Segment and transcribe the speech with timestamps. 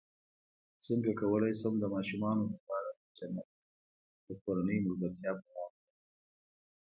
[0.85, 3.47] څنګه کولی شم د ماشومانو لپاره د جنت
[4.27, 5.75] د کورنۍ ملګرتیا بیان کړم